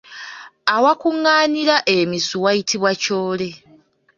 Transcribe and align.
Awakuŋŋaanira 0.75 1.77
emisu 1.97 2.35
wayitibwa 2.45 2.91
kyole. 3.01 3.49